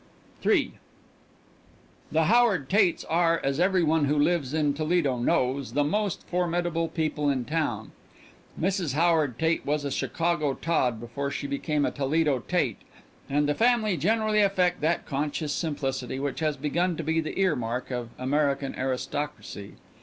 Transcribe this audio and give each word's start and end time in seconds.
III 0.43 0.73
The 2.11 2.23
Howard 2.23 2.69
Tates 2.69 3.03
are, 3.03 3.39
as 3.43 3.59
every 3.59 3.83
one 3.83 4.05
who 4.05 4.17
lives 4.17 4.51
in 4.51 4.73
Toledo 4.73 5.19
knows, 5.19 5.73
the 5.73 5.83
most 5.83 6.23
formidable 6.25 6.87
people 6.87 7.29
in 7.29 7.45
town. 7.45 7.91
Mrs. 8.59 8.93
Howard 8.95 9.37
Tate 9.37 9.63
was 9.63 9.85
a 9.85 9.91
Chicago 9.91 10.55
Todd 10.55 10.99
before 10.99 11.29
she 11.29 11.45
became 11.45 11.85
a 11.85 11.91
Toledo 11.91 12.39
Tate, 12.39 12.81
and 13.29 13.47
the 13.47 13.53
family 13.53 13.95
generally 13.95 14.41
affect 14.41 14.81
that 14.81 15.05
conscious 15.05 15.53
simplicity 15.53 16.19
which 16.19 16.39
has 16.39 16.57
begun 16.57 16.97
to 16.97 17.03
be 17.03 17.21
the 17.21 17.37
earmark 17.39 17.91
of 17.91 18.09
American 18.17 18.73
aristocracy. 18.73 19.75